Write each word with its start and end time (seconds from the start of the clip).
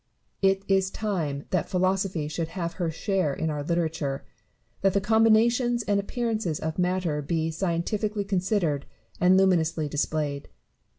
It 0.41 0.63
is 0.67 0.89
time 0.89 1.45
that 1.51 1.69
Philosophy 1.69 2.27
should 2.27 2.47
have 2.57 2.73
her 2.81 2.89
share 2.89 3.35
in 3.35 3.51
our 3.51 3.61
literature; 3.61 4.25
that 4.81 4.93
the 4.93 4.99
combinations 4.99 5.83
and 5.83 5.99
appearances 5.99 6.59
of 6.59 6.79
matter 6.79 7.21
be 7.21 7.51
scientifically 7.51 8.23
considered 8.23 8.87
and 9.19 9.37
luminously 9.37 9.87
displayed. 9.87 10.47